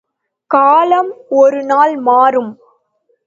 [0.51, 2.51] காலம் ஒரு நாள் மாறும்.